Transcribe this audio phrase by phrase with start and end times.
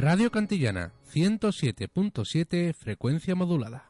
[0.00, 3.87] Radio Cantillana 107.7 frecuencia modulada.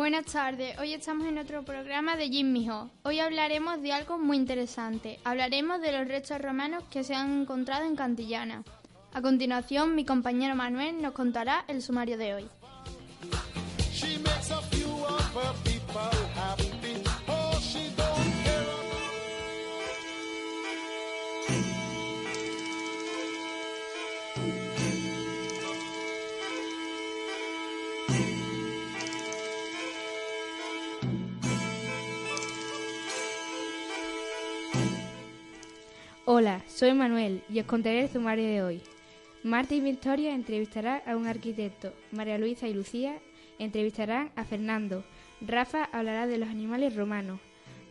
[0.00, 2.88] Buenas tardes, hoy estamos en otro programa de Jimmy Ho.
[3.02, 5.20] Hoy hablaremos de algo muy interesante.
[5.24, 8.64] Hablaremos de los restos romanos que se han encontrado en Cantillana.
[9.12, 12.48] A continuación, mi compañero Manuel nos contará el sumario de hoy.
[36.40, 38.80] Hola, soy Manuel y os contaré el sumario de hoy.
[39.42, 43.18] Marta y Victoria entrevistarán a un arquitecto, María Luisa y Lucía
[43.58, 45.04] entrevistarán a Fernando,
[45.42, 47.40] Rafa hablará de los animales romanos,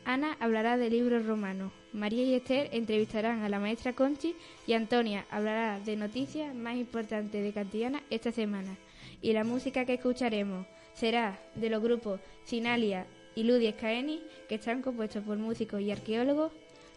[0.04, 5.28] Ana hablará de libros romanos, María y Esther entrevistarán a la maestra Conchi y Antonia
[5.30, 8.76] hablará de noticias más importantes de Cantillana esta semana.
[9.22, 10.66] Y la música que escucharemos
[10.96, 13.06] será de los grupos Sinalia
[13.36, 16.52] y Ludi Scaeni, que están compuestos por músicos y arqueólogos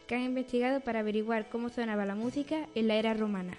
[0.06, 3.56] que han investigado para averiguar cómo sonaba la música en la era romana.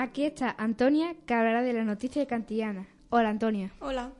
[0.00, 2.86] Aquí está Antonia, que hablará de la noticia de Cantillana.
[3.10, 3.70] Hola, Antonia.
[3.80, 4.12] Hola.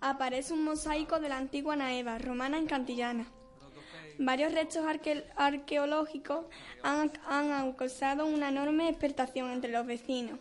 [0.00, 3.26] Aparece un mosaico de la antigua Naeva, romana en Cantillana.
[4.18, 6.46] Varios restos arque- arqueológicos
[6.82, 10.38] han, han causado una enorme expectación entre los vecinos.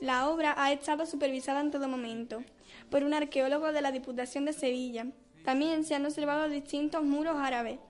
[0.00, 2.42] La obra ha estado supervisada en todo momento
[2.90, 5.08] por un arqueólogo de la Diputación de Sevilla.
[5.44, 7.80] También se han observado distintos muros árabes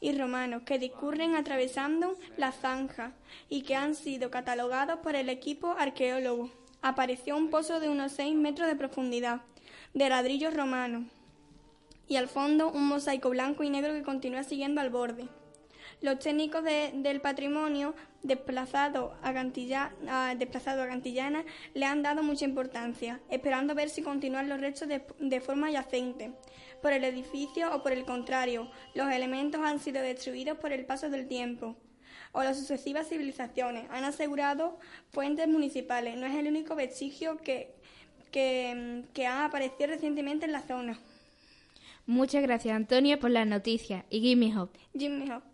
[0.00, 3.12] y romanos que discurren atravesando la zanja
[3.48, 6.50] y que han sido catalogados por el equipo arqueólogo.
[6.82, 9.42] Apareció un pozo de unos 6 metros de profundidad,
[9.94, 11.04] de ladrillos romanos,
[12.08, 15.28] y al fondo un mosaico blanco y negro que continúa siguiendo al borde.
[16.00, 17.94] Los técnicos de- del patrimonio
[18.24, 19.92] desplazados a, Cantilla-
[20.36, 21.44] desplazado a Cantillana
[21.74, 26.32] le han dado mucha importancia, esperando ver si continúan los restos de, de forma yacente
[26.82, 31.08] por el edificio o por el contrario, los elementos han sido destruidos por el paso
[31.08, 31.76] del tiempo
[32.32, 33.88] o las sucesivas civilizaciones.
[33.90, 34.78] Han asegurado
[35.10, 36.16] fuentes municipales.
[36.16, 37.74] No es el único vestigio que,
[38.30, 40.98] que, que ha aparecido recientemente en la zona.
[42.06, 44.78] Muchas gracias, Antonia, por las noticias y give me hope.
[44.92, 45.51] Jimmy Hop.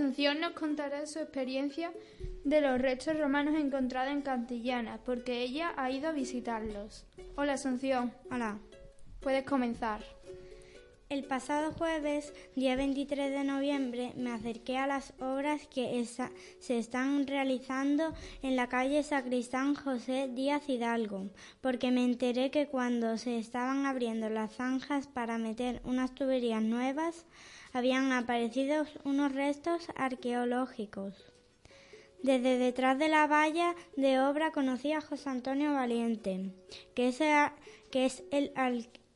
[0.00, 1.90] Asunción nos contará su experiencia
[2.44, 7.06] de los restos romanos encontrados en Cantillana, porque ella ha ido a visitarlos.
[7.34, 8.58] Hola Asunción, Hola.
[9.20, 10.04] puedes comenzar.
[11.08, 16.76] El pasado jueves, día 23 de noviembre, me acerqué a las obras que esa- se
[16.76, 21.30] están realizando en la calle Sacristán José Díaz Hidalgo,
[21.62, 27.24] porque me enteré que cuando se estaban abriendo las zanjas para meter unas tuberías nuevas,
[27.72, 31.14] habían aparecido unos restos arqueológicos.
[32.22, 36.50] Desde detrás de la valla de obra conocí a José Antonio Valiente,
[36.94, 37.52] que es, a-
[37.90, 38.52] que es el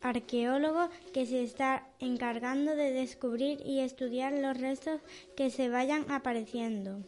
[0.01, 5.01] arqueólogo que se está encargando de descubrir y estudiar los restos
[5.37, 7.01] que se vayan apareciendo.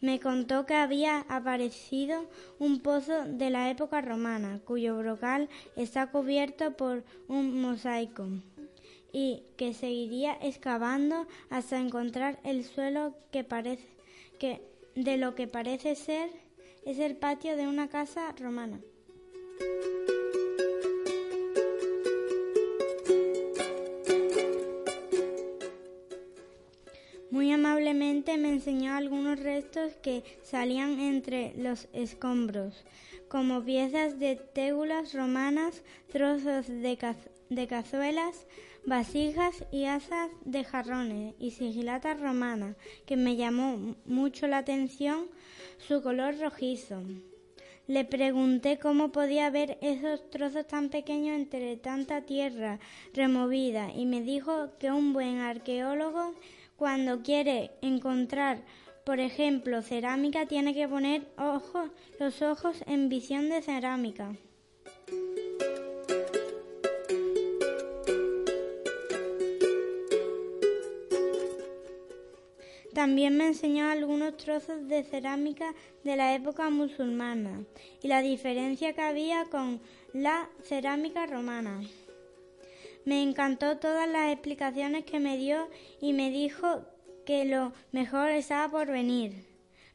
[0.00, 6.76] Me contó que había aparecido un pozo de la época romana, cuyo brocal está cubierto
[6.76, 8.28] por un mosaico
[9.18, 13.88] y que seguiría excavando hasta encontrar el suelo que parece
[14.38, 14.60] que
[14.94, 16.28] de lo que parece ser
[16.84, 18.78] es el patio de una casa romana.
[27.30, 32.84] Muy amablemente me enseñó algunos restos que salían entre los escombros,
[33.28, 35.82] como piezas de tégulas romanas,
[36.12, 36.98] trozos de,
[37.48, 38.46] de cazuelas,
[38.86, 45.26] vasijas y asas de jarrones y sigilatas romanas, que me llamó mucho la atención
[45.78, 47.02] su color rojizo.
[47.88, 52.80] Le pregunté cómo podía ver esos trozos tan pequeños entre tanta tierra
[53.12, 56.34] removida y me dijo que un buen arqueólogo
[56.76, 58.62] cuando quiere encontrar,
[59.04, 61.28] por ejemplo, cerámica tiene que poner
[62.18, 64.34] los ojos en visión de cerámica.
[73.06, 75.72] También me enseñó algunos trozos de cerámica
[76.02, 77.62] de la época musulmana
[78.02, 79.80] y la diferencia que había con
[80.12, 81.82] la cerámica romana.
[83.04, 85.68] Me encantó todas las explicaciones que me dio
[86.00, 86.84] y me dijo
[87.24, 89.46] que lo mejor estaba por venir.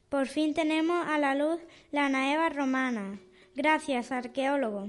[0.08, 1.60] Por fin tenemos a la luz
[1.92, 3.20] la naeva romana.
[3.56, 4.88] Gracias, arqueólogo.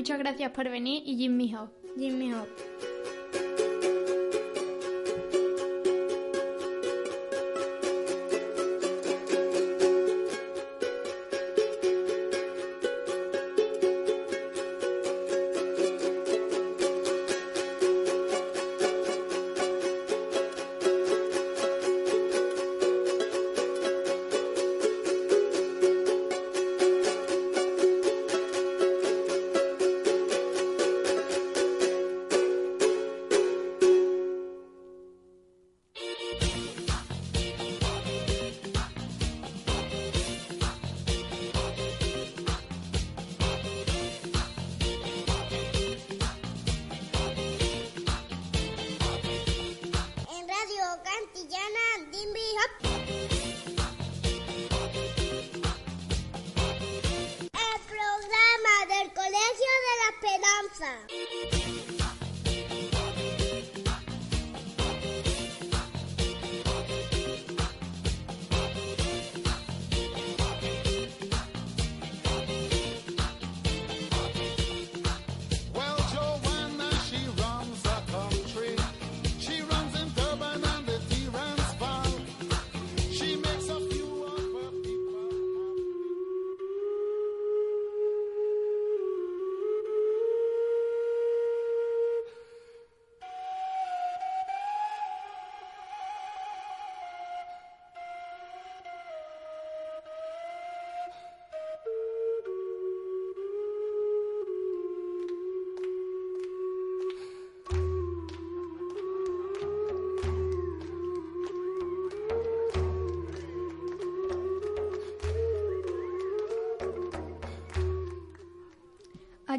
[0.00, 1.68] Muchas gracias por venir y Jimmy Hop.
[1.94, 2.48] Jimmy Hop.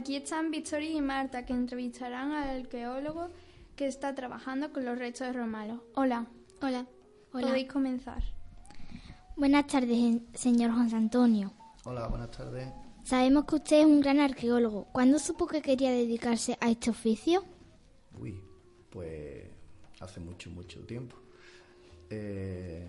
[0.02, 3.30] Aquí están Victoria y Marta, que entrevistarán al arqueólogo
[3.76, 5.80] que está trabajando con los restos romanos.
[5.94, 6.26] Hola.
[6.60, 6.88] Hola.
[7.34, 7.48] Hola.
[7.50, 8.24] Podéis comenzar.
[9.38, 11.54] Buenas tardes, señor José Antonio.
[11.86, 12.68] Hola, buenas tardes.
[13.04, 14.86] Sabemos que usted es un gran arqueólogo.
[14.92, 17.44] ¿Cuándo supo que quería dedicarse a este oficio?
[18.20, 18.42] Uy,
[18.90, 19.46] pues
[20.00, 21.16] hace mucho, mucho tiempo.
[22.10, 22.88] Eh,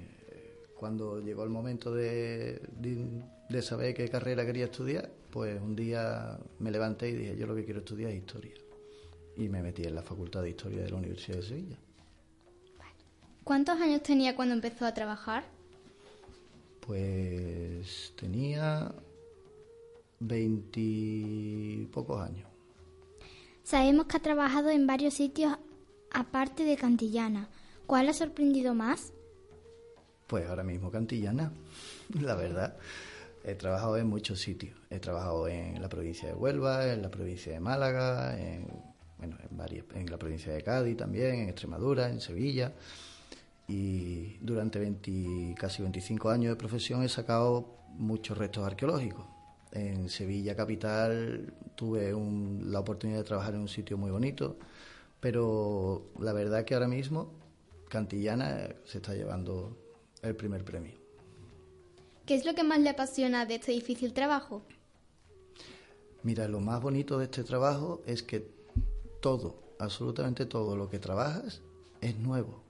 [0.75, 6.39] cuando llegó el momento de, de- de saber qué carrera quería estudiar, pues un día
[6.59, 8.53] me levanté y dije, yo lo que quiero estudiar es historia.
[9.35, 11.79] Y me metí en la Facultad de Historia de la Universidad de Sevilla.
[13.43, 15.45] ¿Cuántos años tenía cuando empezó a trabajar?
[16.87, 18.95] Pues tenía
[20.21, 22.47] veintipocos años.
[23.63, 25.57] Sabemos que ha trabajado en varios sitios
[26.11, 27.49] aparte de Cantillana.
[27.87, 29.15] ¿Cuál ha sorprendido más?
[30.27, 31.53] Pues ahora mismo Cantillana,
[32.21, 32.77] la verdad.
[33.45, 34.77] He trabajado en muchos sitios.
[34.91, 38.67] He trabajado en la provincia de Huelva, en la provincia de Málaga, en,
[39.19, 42.73] bueno, en, varias, en la provincia de Cádiz también, en Extremadura, en Sevilla.
[43.67, 49.25] Y durante 20 casi 25 años de profesión he sacado muchos restos arqueológicos.
[49.73, 52.13] En Sevilla capital tuve
[52.65, 54.57] la oportunidad de trabajar en un sitio muy bonito,
[55.21, 57.33] pero la verdad que ahora mismo
[57.89, 59.77] Cantillana se está llevando
[60.23, 61.02] el primer premio.
[62.33, 64.63] ¿Qué es lo que más le apasiona de este difícil trabajo?
[66.23, 68.51] Mira, lo más bonito de este trabajo es que
[69.21, 71.61] todo, absolutamente todo lo que trabajas
[72.01, 72.63] es nuevo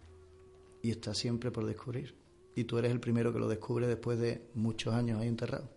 [0.82, 2.16] y está siempre por descubrir.
[2.56, 5.70] Y tú eres el primero que lo descubre después de muchos años ahí enterrado.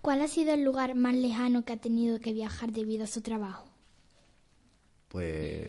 [0.00, 3.20] ¿Cuál ha sido el lugar más lejano que ha tenido que viajar debido a su
[3.20, 3.68] trabajo?
[5.06, 5.68] Pues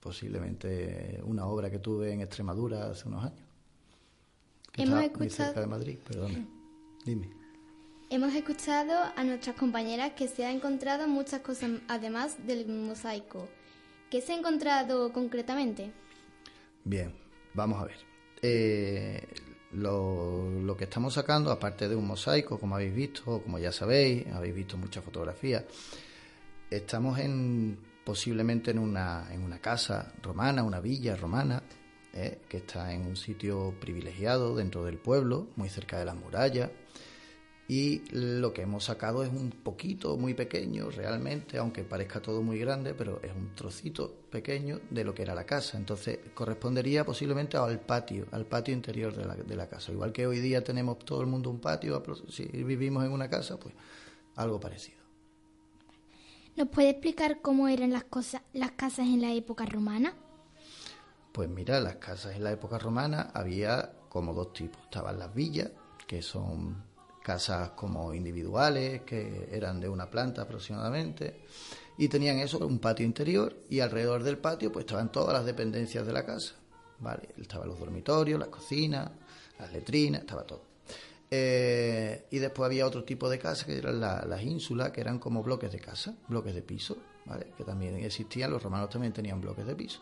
[0.00, 3.45] posiblemente una obra que tuve en Extremadura hace unos años.
[4.76, 6.46] Hemos escuchado- cerca de Madrid, perdona.
[7.04, 7.30] Dime.
[8.10, 13.48] Hemos escuchado a nuestras compañeras que se ha encontrado muchas cosas además del mosaico.
[14.10, 15.90] ¿Qué se ha encontrado concretamente?
[16.84, 17.12] Bien,
[17.54, 17.96] vamos a ver.
[18.42, 19.26] Eh,
[19.72, 24.26] lo, lo que estamos sacando, aparte de un mosaico, como habéis visto, como ya sabéis,
[24.28, 25.64] habéis visto muchas fotografías,
[26.70, 31.60] estamos en posiblemente en una, en una casa romana, una villa romana,
[32.16, 36.70] eh, que está en un sitio privilegiado dentro del pueblo, muy cerca de las murallas.
[37.68, 42.58] Y lo que hemos sacado es un poquito, muy pequeño realmente, aunque parezca todo muy
[42.58, 45.76] grande, pero es un trocito pequeño de lo que era la casa.
[45.76, 49.92] Entonces correspondería posiblemente al patio, al patio interior de la, de la casa.
[49.92, 53.58] Igual que hoy día tenemos todo el mundo un patio, si vivimos en una casa,
[53.58, 53.74] pues
[54.36, 54.96] algo parecido.
[56.56, 60.14] ¿Nos puede explicar cómo eran las, cosas, las casas en la época romana?
[61.36, 64.80] Pues mira, las casas en la época romana había como dos tipos.
[64.84, 65.68] Estaban las villas,
[66.06, 66.82] que son
[67.22, 71.42] casas como individuales, que eran de una planta aproximadamente,
[71.98, 76.06] y tenían eso, un patio interior, y alrededor del patio pues estaban todas las dependencias
[76.06, 76.54] de la casa.
[77.00, 77.28] ¿vale?
[77.36, 79.10] Estaban los dormitorios, las cocinas,
[79.58, 80.62] las letrinas, estaba todo.
[81.30, 85.18] Eh, y después había otro tipo de casas que eran la- las ínsulas, que eran
[85.18, 87.48] como bloques de casa, bloques de piso, ¿vale?
[87.58, 90.00] que también existían, los romanos también tenían bloques de piso.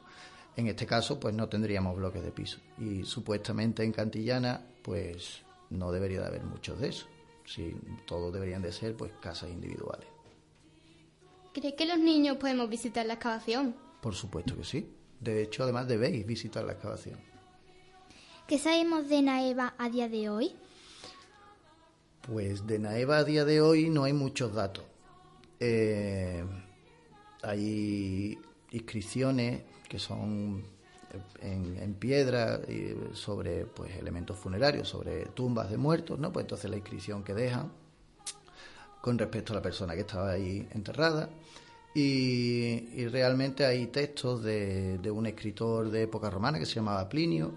[0.56, 2.58] En este caso, pues no tendríamos bloques de piso.
[2.78, 7.06] Y supuestamente en Cantillana, pues no debería de haber muchos de eso.
[7.44, 7.75] Sí,
[8.06, 10.06] todos deberían de ser pues casas individuales.
[11.52, 13.75] ¿Cree que los niños podemos visitar la excavación?
[14.00, 14.88] Por supuesto que sí.
[15.20, 17.18] De hecho, además debéis visitar la excavación.
[18.46, 20.52] ¿Qué sabemos de Naeva a día de hoy?
[22.20, 24.84] Pues de Naeva a día de hoy no hay muchos datos.
[25.61, 26.44] Eh,
[27.42, 28.38] hay
[28.70, 29.62] inscripciones
[29.94, 30.60] que son
[31.40, 32.60] en, en piedra
[33.12, 36.32] sobre pues elementos funerarios, sobre tumbas de muertos, ¿no?
[36.32, 37.70] Pues entonces la inscripción que dejan
[39.00, 41.30] con respecto a la persona que estaba ahí enterrada.
[41.94, 47.08] Y, y realmente hay textos de, de un escritor de época romana que se llamaba
[47.08, 47.52] Plinio.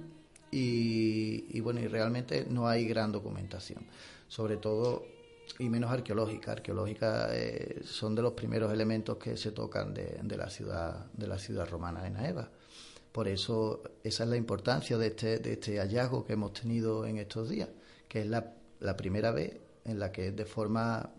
[0.51, 3.83] Y, y bueno, y realmente no hay gran documentación,
[4.27, 5.07] sobre todo
[5.59, 6.51] y menos arqueológica.
[6.51, 11.27] Arqueológica eh, son de los primeros elementos que se tocan de, de la ciudad de
[11.27, 12.49] la ciudad romana de Naeva.
[13.11, 17.17] Por eso esa es la importancia de este, de este hallazgo que hemos tenido en
[17.17, 17.69] estos días,
[18.07, 21.09] que es la, la primera vez en la que de forma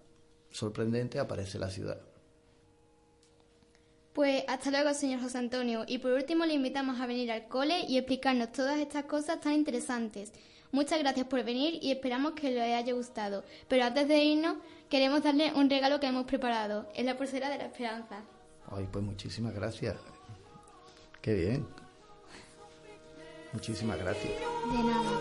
[0.51, 2.01] sorprendente aparece la ciudad.
[4.19, 5.85] Pues hasta luego, señor José Antonio.
[5.87, 9.53] Y por último, le invitamos a venir al cole y explicarnos todas estas cosas tan
[9.53, 10.33] interesantes.
[10.73, 13.45] Muchas gracias por venir y esperamos que les haya gustado.
[13.69, 14.57] Pero antes de irnos,
[14.91, 16.89] queremos darle un regalo que hemos preparado.
[16.97, 18.25] Es la pulsera de la esperanza.
[18.73, 19.95] Ay, pues muchísimas gracias.
[21.23, 21.69] Qué bien.
[23.53, 24.35] Muchísimas gracias.
[24.35, 25.15] De nada.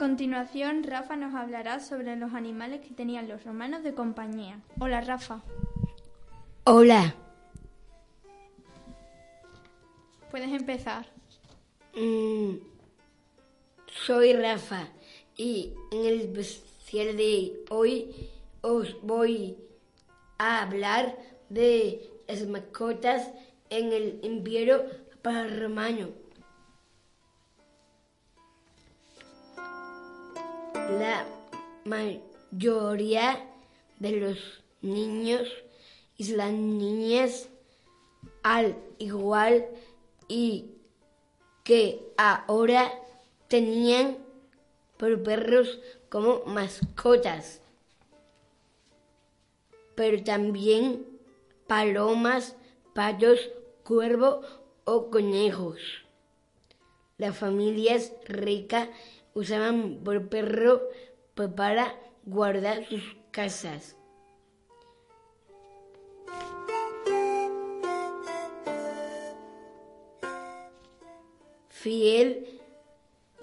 [0.00, 4.58] Continuación, Rafa nos hablará sobre los animales que tenían los romanos de compañía.
[4.78, 5.42] Hola, Rafa.
[6.64, 7.14] Hola,
[10.30, 11.06] Puedes empezar.
[11.94, 12.54] mm,
[14.06, 14.88] soy Rafa
[15.36, 18.10] y en el especial de hoy
[18.62, 19.58] os voy
[20.38, 21.14] a hablar
[21.50, 23.30] de las mascotas
[23.68, 24.82] en el imperio
[25.22, 26.08] romano.
[31.00, 31.24] La
[31.86, 33.42] mayoría
[34.00, 34.38] de los
[34.82, 35.48] niños
[36.18, 37.48] y las niñas
[38.42, 39.66] al igual
[40.28, 40.66] y
[41.64, 42.92] que ahora
[43.48, 44.18] tenían
[44.98, 47.62] perros como mascotas,
[49.94, 51.06] pero también
[51.66, 52.56] palomas,
[52.94, 53.40] patos,
[53.84, 54.42] cuervo
[54.84, 55.80] o conejos.
[57.16, 58.90] Las familias ricas
[59.34, 60.82] usaban por perro
[61.34, 63.96] pues, para guardar sus casas.
[71.68, 72.60] Fiel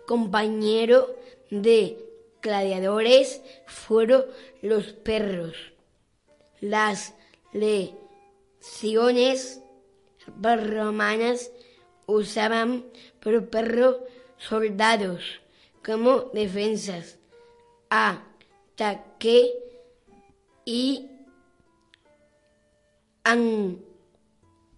[0.05, 1.15] compañero
[1.49, 1.97] de
[2.41, 4.25] gladiadores fueron
[4.61, 5.55] los perros.
[6.61, 7.15] Las
[7.51, 9.61] legiones
[10.43, 11.51] romanas
[12.05, 12.85] usaban
[13.19, 14.05] por perro
[14.37, 15.41] soldados
[15.85, 17.17] como defensas,
[17.89, 19.53] ataque
[20.65, 21.09] y
[23.23, 23.79] an-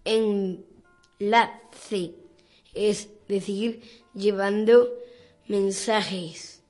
[0.04, 0.64] enlace,
[2.74, 3.82] es decir,
[4.14, 4.88] llevando
[5.48, 6.62] mensajes.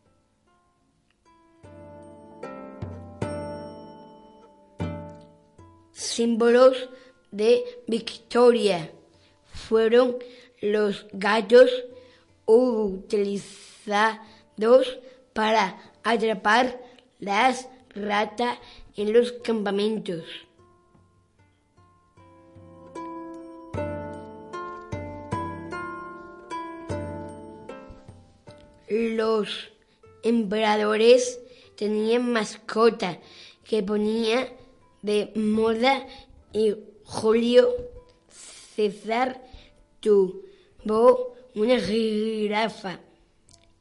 [5.93, 6.89] Símbolos
[7.31, 8.91] de victoria.
[9.53, 10.17] Fueron
[10.61, 11.71] los gallos
[12.51, 13.49] utilizados
[15.33, 16.81] para atrapar
[17.19, 18.59] las ratas
[18.97, 20.25] en los campamentos.
[28.89, 29.71] Los
[30.25, 31.41] emperadores
[31.77, 33.21] tenían mascota
[33.63, 34.53] que ponía
[35.03, 36.07] de moda
[36.53, 37.69] y Julio
[38.75, 39.41] César
[40.85, 42.99] tuvo una jirafa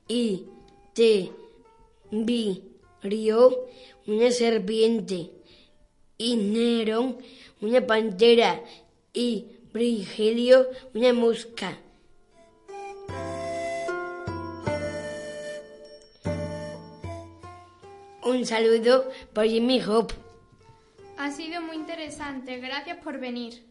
[0.07, 0.45] y
[0.93, 2.59] Tiberio
[4.07, 5.31] una serpiente
[6.17, 7.17] y Nerón
[7.61, 8.61] una pantera
[9.13, 11.77] y Virgilio una mosca.
[18.23, 20.13] Un saludo por Jimmy Hope.
[21.17, 22.59] Ha sido muy interesante.
[22.59, 23.65] Gracias por venir.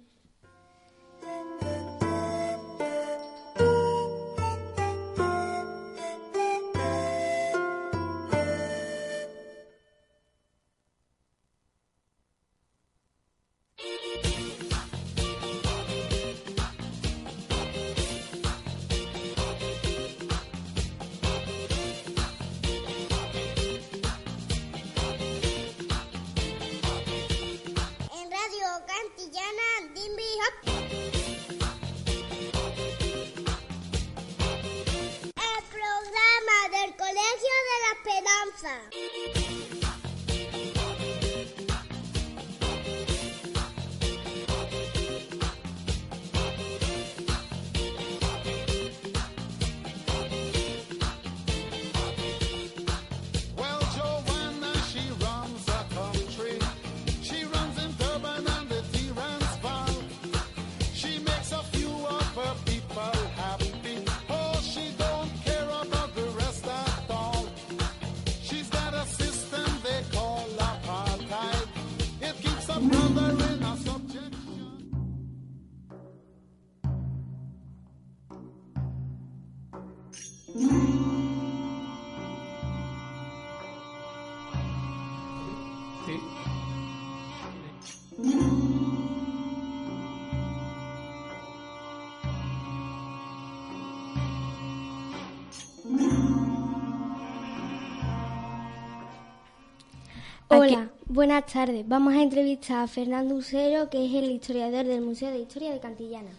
[100.61, 101.87] Hola, buenas tardes.
[101.89, 105.81] Vamos a entrevistar a Fernando Usero, que es el historiador del Museo de Historia de
[105.81, 106.31] Cantillana.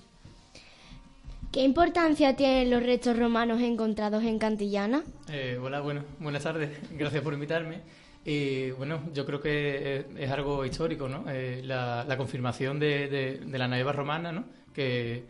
[1.51, 5.03] ¿Qué importancia tienen los restos romanos encontrados en Cantillana?
[5.29, 6.69] Eh, hola, bueno, buenas tardes.
[6.91, 7.79] Gracias por invitarme.
[8.25, 11.23] Y bueno, yo creo que es, algo histórico, ¿no?
[11.29, 14.43] Eh, la, la confirmación de, de- de la nueva romana, ¿no?
[14.73, 15.23] Que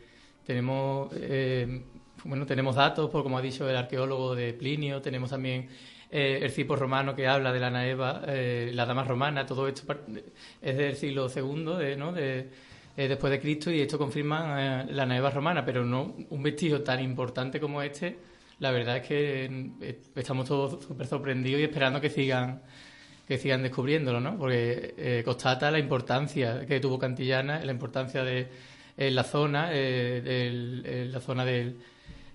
[0.46, 1.84] tenemos eh,
[2.24, 5.68] bueno, tenemos datos, por como ha dicho el arqueólogo de Plinio, tenemos también
[6.12, 9.84] eh, el cipo romano que habla de la naeva, eh, la dama romana, todo esto
[10.62, 12.12] es del siglo II, de, ¿no?
[12.12, 12.50] de,
[12.98, 17.02] eh, después de Cristo, y esto confirma la naeva romana, pero no un vestigio tan
[17.02, 18.18] importante como este.
[18.60, 19.70] La verdad es que
[20.16, 22.62] estamos todos súper sorprendidos y esperando que sigan
[23.26, 24.38] que sigan descubriéndolo, ¿no?
[24.40, 28.48] Porque constata la importancia que tuvo Cantillana, la importancia de
[28.98, 31.78] en la zona, eh, del- la zona del,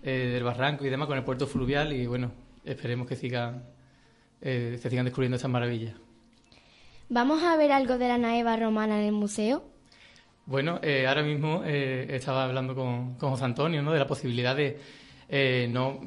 [0.06, 2.30] eh, del barranco y demás, con el puerto fluvial y bueno,
[2.62, 3.64] esperemos que sigan,
[4.42, 5.94] eh, se sigan descubriendo estas maravillas.
[7.08, 9.64] ¿Vamos a ver algo de la naeva romana en el museo?
[10.44, 13.92] Bueno, eh, ahora mismo estaba hablando con, con José Antonio ¿no?
[13.92, 14.78] de la posibilidad de
[15.68, 16.00] no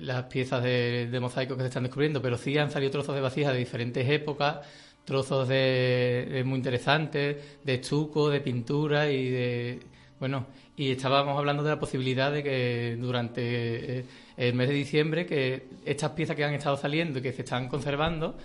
[0.00, 3.20] las piezas de, de mosaico que se están descubriendo, pero sí han salido trozos de
[3.20, 4.66] vasijas de diferentes épocas,
[5.04, 9.80] trozos de, de muy interesantes, de estuco, de pintura y de
[10.18, 14.04] bueno y estábamos hablando de la posibilidad de que durante eh,
[14.36, 17.68] el mes de diciembre que estas piezas que han estado saliendo y que se están
[17.68, 18.36] conservando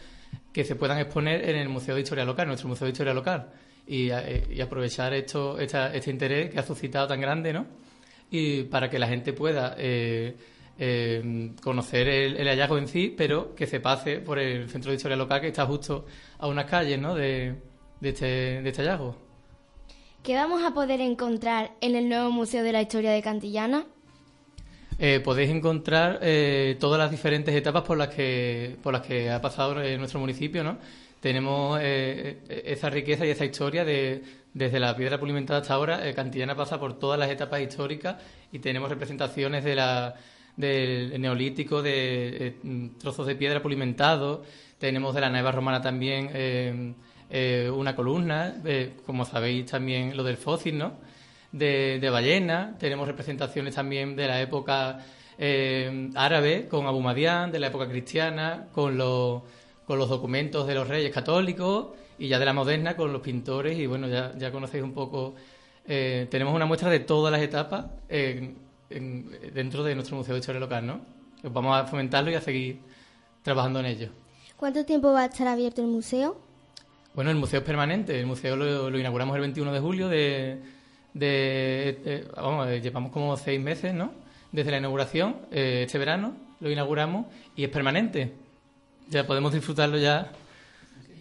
[0.52, 3.48] que se puedan exponer en el Museo de Historia Local, nuestro Museo de Historia Local,
[3.86, 7.66] y, eh, y aprovechar esto, esta- este interés que ha suscitado tan grande, ¿no?
[8.32, 10.36] Y para que la gente pueda eh,
[11.62, 15.16] conocer el, el hallazgo en sí, pero que se pase por el Centro de Historia
[15.18, 16.06] Local que está justo
[16.40, 17.16] a unas calles, ¿no?
[17.16, 17.56] De,
[18.02, 18.26] de, este,
[18.62, 19.27] de este hallazgo.
[20.28, 23.86] ¿Qué vamos a poder encontrar en el nuevo Museo de la Historia de Cantillana?
[25.00, 29.40] Eh, podéis encontrar eh, todas las diferentes etapas por las que por las que ha
[29.40, 30.80] pasado eh, nuestro municipio, ¿no?
[31.22, 34.22] Tenemos esa riqueza y esa historia de
[34.54, 36.14] desde la piedra pulimentada hasta ahora.
[36.14, 38.18] Cantillana pasa por todas las etapas históricas
[38.52, 40.14] y tenemos representaciones de la
[40.58, 42.58] del neolítico, de
[43.00, 44.46] trozos de piedra pulimentados.
[44.78, 46.96] Tenemos de la nueva romana también
[47.30, 48.56] eh, una columna,
[49.06, 50.94] como sabéis también lo del fósil, ¿no?
[51.52, 55.00] de, de ballena, tenemos representaciones también de la época
[55.38, 59.42] eh, árabe con Abu Madián, de la época cristiana, con los,
[59.86, 61.88] con los documentos de los reyes católicos
[62.20, 65.36] y ya de la moderna con los pintores y bueno, ya, ya conocéis un poco,
[65.86, 68.58] eh, tenemos una muestra de todas las etapas en-
[68.90, 71.00] en- dentro de nuestro Museo de Historia Local, ¿no?
[71.44, 72.80] Vamos a fomentarlo y a seguir
[73.44, 74.10] trabajando en ello.
[74.58, 76.38] ¿Cuánto tiempo va a estar abierto el museo?
[77.18, 78.20] Bueno, el museo es permanente.
[78.20, 80.60] El museo lo, lo inauguramos el 21 de julio de...
[81.16, 84.12] de- eh, vamos, eh, llevamos como seis meses, ¿no?
[84.52, 85.36] Desde la inauguración.
[85.52, 87.26] Eh, este verano lo inauguramos
[87.56, 88.34] y es permanente.
[89.10, 90.32] Ya podemos disfrutarlo ya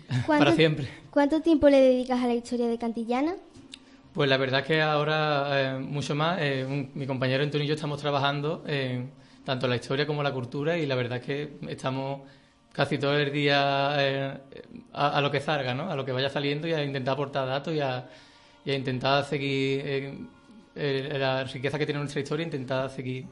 [0.26, 0.86] para siempre.
[1.10, 3.34] ¿Cuánto tiempo le dedicas a la historia de Cantillana?
[4.12, 6.38] Pues la verdad es que ahora eh, mucho más.
[6.42, 9.10] eh, un- mi compañero Antonio y yo estamos trabajando en
[9.46, 12.20] tanto la historia como la cultura y la verdad es que estamos
[12.76, 14.34] casi todo el día eh,
[14.92, 15.90] a, a lo que salga, ¿no?
[15.90, 18.04] A lo que vaya saliendo y a intentar aportar datos y a,
[18.66, 20.18] y a intentar seguir eh,
[20.76, 23.24] eh, la riqueza que tiene nuestra historia, intentar seguir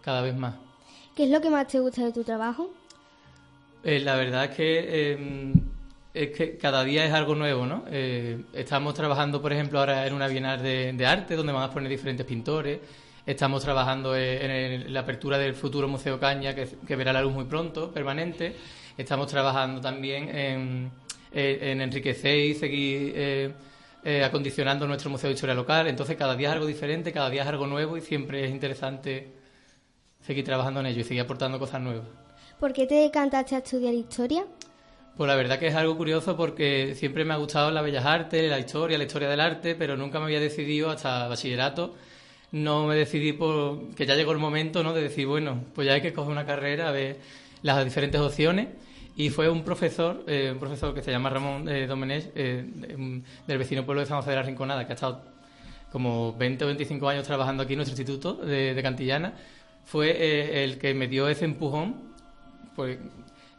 [0.00, 0.54] cada vez más.
[1.16, 2.70] ¿Qué es lo que más te gusta de tu trabajo?
[3.82, 5.52] Eh, la verdad es que, eh,
[6.14, 7.84] es que cada día es algo nuevo, ¿no?
[7.90, 11.70] Eh, estamos trabajando, por ejemplo, ahora en una bienal de, de arte donde van a
[11.70, 12.78] poner diferentes pintores.
[13.26, 17.22] Estamos trabajando eh, en, el- la apertura del futuro Museo Caña, que, que verá la
[17.22, 18.54] luz muy pronto, permanente.
[18.96, 20.90] Estamos trabajando también en,
[21.32, 23.52] eh, en enriquecer y seguir eh,
[24.04, 25.88] eh, acondicionando nuestro Museo de Historia Local.
[25.88, 29.32] Entonces, cada día es algo diferente, cada día es algo nuevo y siempre es interesante
[30.20, 32.06] seguir trabajando en ello y seguir aportando cosas nuevas.
[32.60, 34.46] ¿Por qué te decantaste a estudiar historia?
[35.16, 38.48] Pues la verdad que es algo curioso porque siempre me ha gustado las bellas artes,
[38.48, 41.94] la historia, la historia del arte, pero nunca me había decidido hasta bachillerato.
[42.52, 44.92] No me decidí por que ya llegó el momento, ¿no?
[44.92, 47.18] De decir, bueno, pues ya hay que coger una carrera, a ver
[47.64, 48.68] las diferentes opciones.
[49.16, 52.64] Y fue un profesor, eh, un profesor que se llama Ramón eh, Domenech, eh,
[52.96, 55.22] um, del vecino pueblo de San José de la Rinconada, que ha estado
[55.90, 59.34] como 20 o 25 años trabajando aquí en nuestro instituto de, de Cantillana,
[59.84, 62.14] fue eh, el que me dio ese empujón
[62.74, 62.98] pues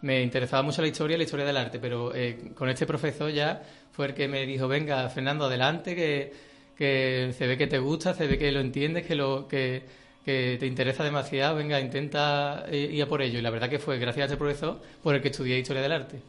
[0.02, 3.32] me interesaba mucho la historia y la historia del arte, pero eh, con este profesor
[3.32, 6.34] ya fue el que me dijo, venga, Fernando, adelante, que,
[6.78, 9.84] que se ve que te gusta, se ve que lo entiendes, que, lo, que,
[10.26, 13.38] que te interesa demasiado, venga, intenta eh, ir a por ello.
[13.38, 15.92] Y la verdad que fue gracias a este profesor por el que estudié Historia del
[15.92, 16.20] Arte.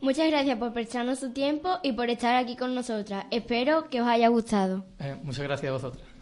[0.00, 3.26] Muchas gracias por prestarnos su tiempo y por estar aquí con nosotras.
[3.30, 4.84] Espero que os haya gustado.
[4.98, 6.12] Eh, muchas gracias a vosotras.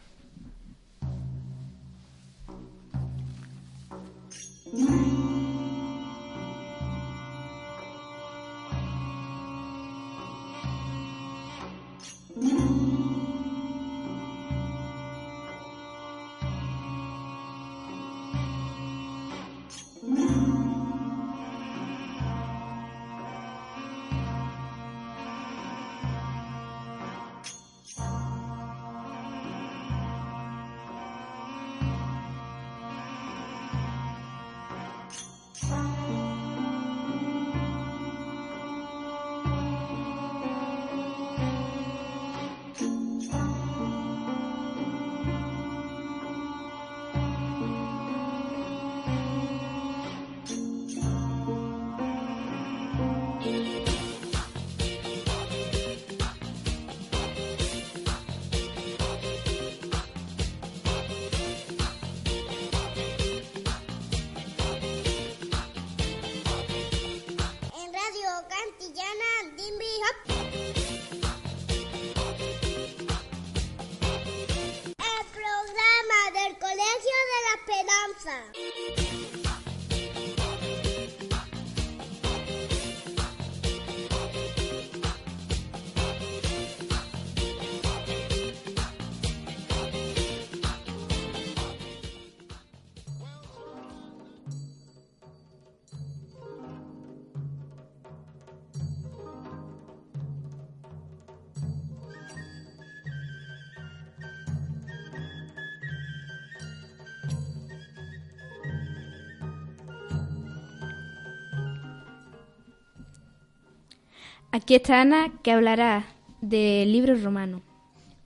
[114.52, 116.06] Aquí está Ana, que hablará
[116.40, 117.62] del libro romano.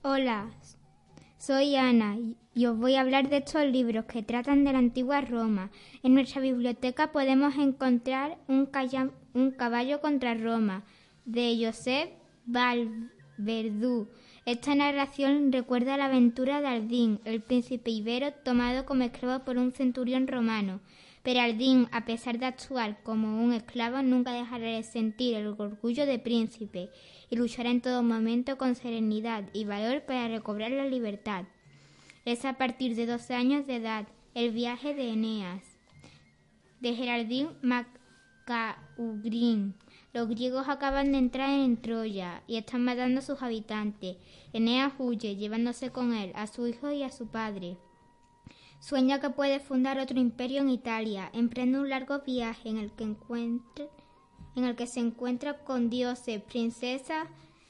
[0.01, 0.47] Hola,
[1.37, 2.17] soy Ana
[2.55, 5.69] y os voy a hablar de estos libros que tratan de la antigua Roma.
[6.01, 10.81] En nuestra biblioteca podemos encontrar un, caballo contra Roma
[11.25, 12.09] de Josep
[12.47, 14.07] Valverdú.
[14.47, 19.73] Esta narración recuerda la aventura de Ardín, el príncipe ibero tomado como esclavo por un
[19.73, 20.79] centurión romano.
[21.25, 26.05] Pero Ardín, a pesar de actuar como un esclavo, nunca dejará de sentir el orgullo
[26.05, 26.91] de príncipe
[27.31, 31.45] y luchará en todo momento con serenidad y valor para recobrar la libertad.
[32.25, 35.63] Es a partir de 12 años de edad el viaje de Eneas,
[36.79, 37.49] de Gerardín
[38.45, 39.73] Macaugrín.
[40.13, 44.17] Los griegos acaban de entrar en Troya y están matando a sus habitantes.
[44.53, 47.77] Eneas huye, llevándose con él a su hijo y a su padre.
[48.87, 51.31] Sueña que puede fundar otro imperio en Italia.
[51.33, 57.27] Emprende un largo viaje en el que en el que se encuentra con dioses, princesas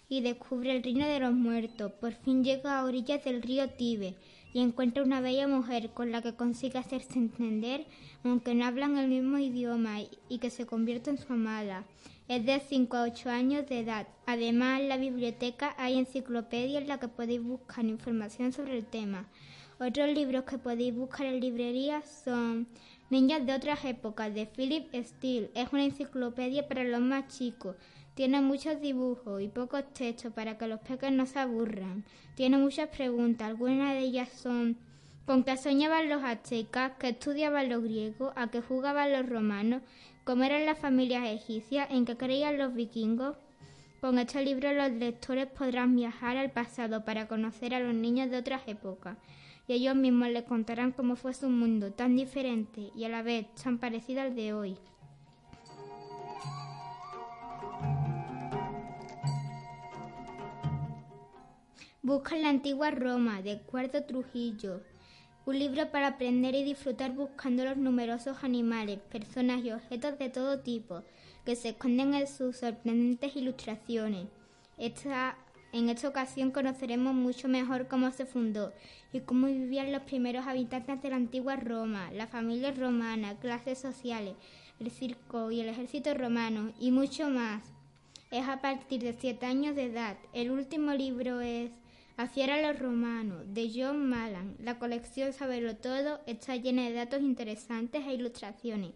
[0.09, 1.93] y descubre el reino de los muertos.
[2.01, 4.17] Por fin llega a orillas del río Tibe
[4.51, 7.85] y encuentra una bella mujer con la que consigue hacerse entender,
[8.25, 11.85] aunque no hablan el mismo idioma, y- que se convierte en su amada.
[12.27, 14.05] Es de 5 a 8 años de edad.
[14.25, 19.29] Además, en la biblioteca hay enciclopedia en la que podéis buscar información sobre el tema.
[19.77, 22.67] Otros libros que podéis buscar en librerías son
[23.09, 25.51] Niñas de otras épocas de Philip Steele.
[25.53, 27.75] Es una enciclopedia para los más chicos.
[28.15, 32.03] Tiene muchos dibujos y pocos textos para que los pequeños no se aburran.
[32.35, 33.49] Tiene muchas preguntas.
[33.49, 34.77] Algunas de ellas son
[35.27, 36.93] ¿con qué soñaban los aztecas?
[36.97, 38.33] ¿Qué estudiaban los griegos?
[38.35, 39.83] ¿A qué jugaban los romanos?
[40.23, 41.91] ¿Cómo eran las familias egipcias?
[41.91, 43.35] ¿En qué creían los vikingos?
[44.01, 48.37] Con este libro los lectores podrán viajar al pasado para conocer a los niños de
[48.37, 49.17] otras épocas
[49.67, 53.47] y ellos mismos les contarán cómo fue su mundo tan diferente y a la vez
[53.55, 54.77] tan parecido al de hoy.
[62.01, 64.81] Busca la antigua Roma de Cuarto Trujillo.
[65.45, 70.59] Un libro para aprender y disfrutar buscando los numerosos animales, personas y objetos de todo
[70.59, 71.03] tipo
[71.45, 74.27] que se esconden en sus sorprendentes ilustraciones.
[74.77, 75.37] Esta-
[75.75, 78.71] en esta ocasión conoceremos mucho mejor cómo se fundó
[79.11, 84.35] y cómo vivían los primeros habitantes de la antigua Roma, las familias romanas, clases sociales,
[84.79, 87.61] el circo y el ejército romano y mucho más.
[88.31, 90.15] Es a partir de siete años de edad.
[90.31, 91.71] El último libro es
[92.15, 94.55] Hacia los romanos, de John Malan.
[94.63, 98.91] La colección Saberlo Todo está llena de datos interesantes e ilustraciones,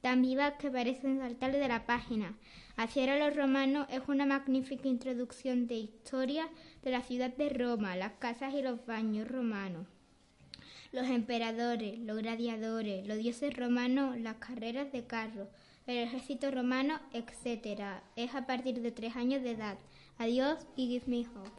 [0.00, 2.36] tan vivas que parecen saltar de la página.
[2.76, 6.48] Hacia los romanos es una magnífica introducción de historia
[6.82, 9.86] de la ciudad de Roma, las casas y los baños romanos
[10.92, 15.48] los emperadores, los gladiadores, los dioses romanos, las carreras de carros,
[15.86, 18.02] el ejército romano, etc.
[18.16, 19.78] Es a partir de tres años de edad.
[20.18, 21.50] Adiós y give me hope.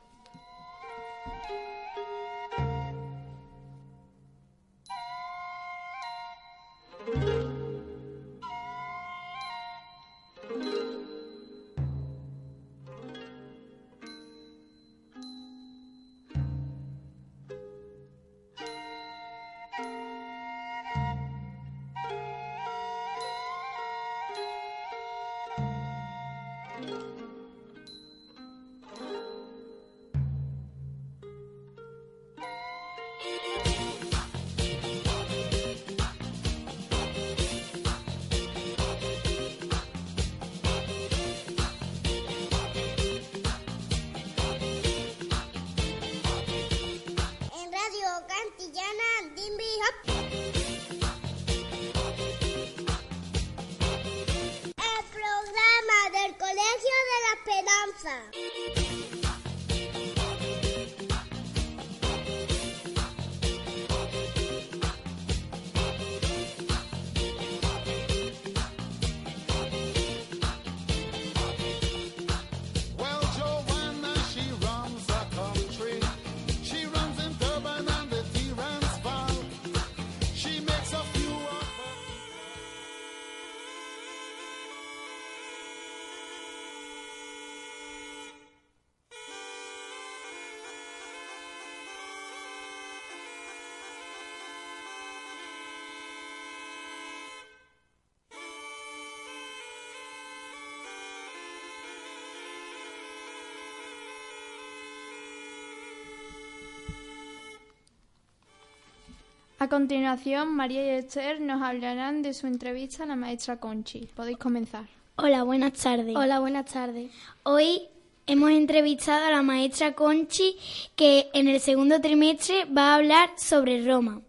[109.62, 114.08] A continuación, María y Esther nos hablarán de su entrevista a la maestra Conchi.
[114.16, 114.88] Podéis comenzar.
[115.18, 116.16] Hola, buenas tardes.
[116.16, 117.12] Hola, buenas tardes.
[117.44, 117.84] Hoy
[118.26, 120.58] hemos entrevistado a la maestra Conchi
[120.96, 124.22] que en el segundo trimestre va a hablar sobre Roma.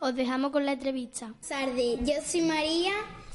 [0.00, 1.32] Os dejamos con la entrevista.
[1.48, 2.90] tardes, yo soy María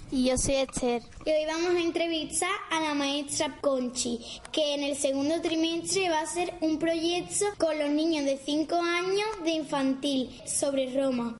[0.10, 1.02] Y yo soy Esther.
[1.26, 4.20] y hoy vamos a entrevistar a la maestra Conchi,
[4.54, 8.76] que en el segundo trimestre va a hacer un proyecto con los niños de 5
[8.76, 11.38] años de infantil sobre Roma.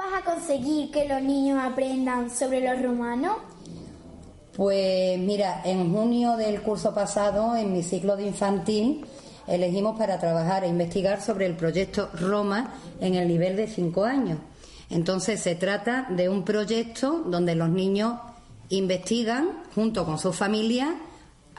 [0.00, 3.36] ¿Vas a conseguir que los niños aprendan sobre los romanos?
[4.56, 9.04] Pues mira, en junio del curso pasado, en mi ciclo de infantil,
[9.46, 14.38] elegimos para trabajar e investigar sobre el proyecto Roma en el nivel de 5 años.
[14.88, 18.14] Entonces se trata de un proyecto donde los niños
[18.70, 20.88] investigan junto con sus familias,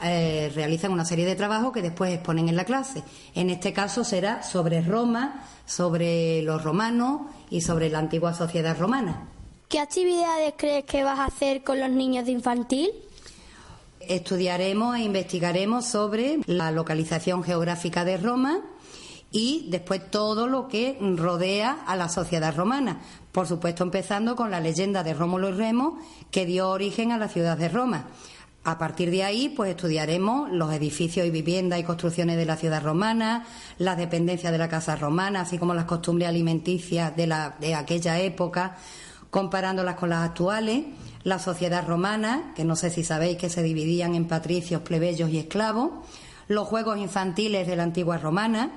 [0.02, 3.02] eh, realizan una serie de trabajos que después exponen en la clase.
[3.34, 9.28] En este caso será sobre Roma, sobre los romanos y sobre la antigua sociedad romana.
[9.68, 12.90] ¿Qué actividades crees que vas a hacer con los niños de infantil?
[14.00, 18.60] Estudiaremos e investigaremos sobre la localización geográfica de Roma
[19.30, 23.00] y después todo lo que rodea a la sociedad romana.
[23.32, 25.98] Por supuesto, empezando con la leyenda de Rómulo y Remo,
[26.30, 28.08] que dio origen a la ciudad de Roma.
[28.64, 32.80] A partir de ahí, pues estudiaremos los edificios y viviendas y construcciones de la ciudad
[32.80, 33.44] romana,
[33.78, 38.20] las dependencias de la casa romana, así como las costumbres alimenticias de, la, de aquella
[38.20, 38.76] época,
[39.30, 40.84] comparándolas con las actuales,
[41.24, 45.38] la sociedad romana, que no sé si sabéis que se dividían en patricios, plebeyos y
[45.38, 45.90] esclavos,
[46.46, 48.70] los juegos infantiles de la antigua romana.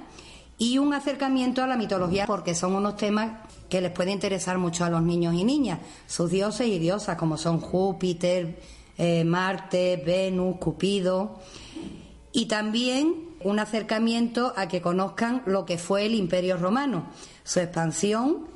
[0.58, 3.34] Y un acercamiento a la mitología, porque son unos temas
[3.70, 7.38] que les puede interesar mucho a los niños y niñas, sus dioses y diosas, como
[7.38, 8.62] son Júpiter,
[8.98, 11.40] eh, Marte, Venus, Cupido,
[12.32, 17.06] y también un acercamiento a que conozcan lo que fue el Imperio Romano,
[17.44, 18.48] su expansión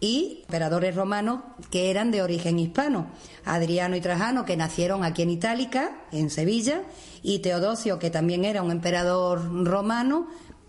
[0.00, 3.06] y emperadores romanos que eran de origen hispano.
[3.44, 6.82] Adriano y Trajano, que nacieron aquí en Itálica, en Sevilla,
[7.22, 10.26] y Teodosio, que también era un emperador romano,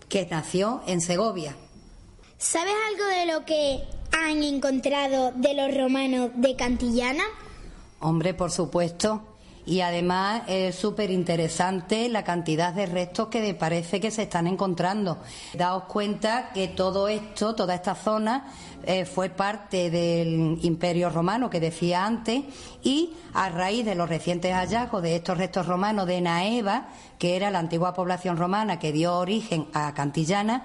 [0.08, 1.54] que nació en Segovia.
[2.38, 3.80] ¿Sabes algo de lo que
[4.12, 7.24] han encontrado de los romanos de Cantillana?
[8.00, 9.22] Hombre, por supuesto.
[9.68, 15.18] Y además es súper interesante la cantidad de restos que parece que se están encontrando.
[15.52, 18.46] Daos cuenta que todo esto, toda esta zona,
[18.84, 22.44] eh, fue parte del Imperio Romano que decía antes
[22.82, 26.88] y a raíz de los recientes hallazgos de estos restos romanos de Naeva,
[27.18, 30.64] que era la antigua población romana que dio origen a Cantillana,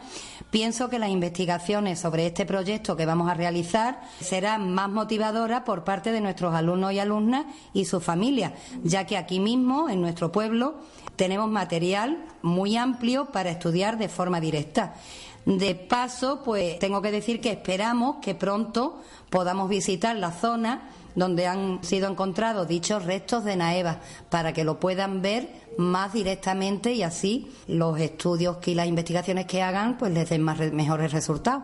[0.51, 5.83] pienso que las investigaciones sobre este proyecto que vamos a realizar serán más motivadoras por
[5.83, 8.53] parte de nuestros alumnos y alumnas y sus familias,
[8.93, 10.75] ya que aquí mismo, en nuestro pueblo,
[11.15, 14.93] tenemos material muy amplio para estudiar de forma directa.
[15.45, 21.47] De paso, pues tengo que decir que esperamos que pronto podamos visitar la zona donde
[21.47, 27.01] han sido encontrados dichos restos de Naeva, para que lo puedan ver más directamente y
[27.03, 31.63] así los estudios y las investigaciones que hagan pues les den más re- mejores resultados.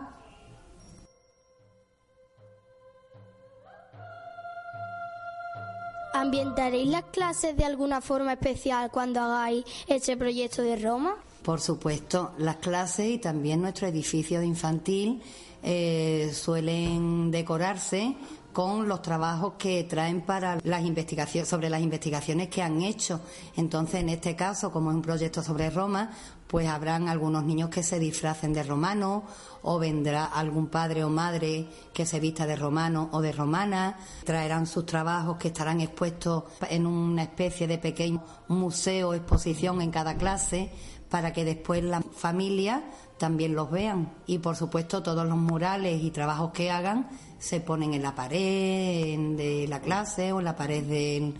[6.20, 11.16] ¿Ambientaréis las clases de alguna forma especial cuando hagáis este proyecto de Roma?
[11.42, 15.22] Por supuesto, las clases y también nuestro edificio infantil
[15.62, 18.14] eh, suelen decorarse
[18.52, 23.20] con los trabajos que traen para las investigaciones sobre las investigaciones que han hecho.
[23.56, 26.10] Entonces, en este caso, como es un proyecto sobre Roma,
[26.50, 29.22] pues habrán algunos niños que se disfracen de romano
[29.62, 34.66] o vendrá algún padre o madre que se vista de romano o de romana, traerán
[34.66, 40.72] sus trabajos que estarán expuestos en una especie de pequeño museo, exposición en cada clase
[41.08, 42.82] para que después la familia
[43.16, 44.12] también los vean.
[44.26, 49.36] Y por supuesto todos los murales y trabajos que hagan se ponen en la pared
[49.36, 51.32] de la clase o en la pared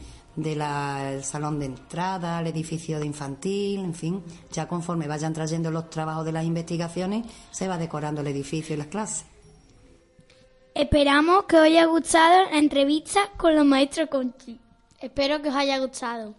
[0.43, 4.23] del del salón de entrada, el edificio de infantil, en fin,
[4.53, 8.79] ya conforme vayan trayendo los trabajos de las investigaciones, se va decorando el edificio y
[8.79, 9.25] las clases.
[10.75, 14.59] Esperamos que os haya gustado la entrevista con los maestros Conchi.
[15.01, 16.35] Espero que os haya gustado.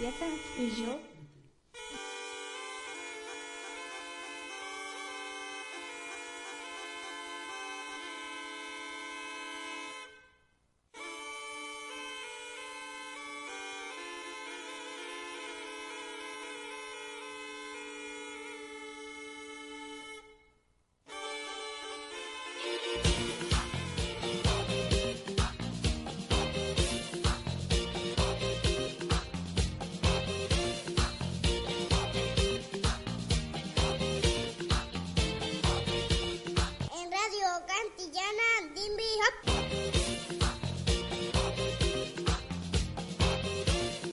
[0.00, 0.26] Ya está.
[0.58, 1.09] ¿Y yo?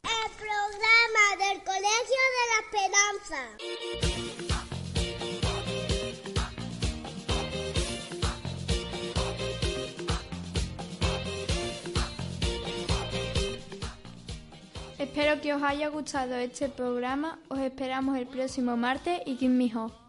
[0.04, 3.42] El programa del Colegio de la Esperanza.
[15.00, 17.40] Espero que os haya gustado este programa.
[17.48, 20.07] Os esperamos el próximo martes y Kim Mijo.